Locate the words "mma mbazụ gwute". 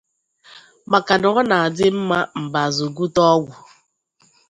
1.99-3.21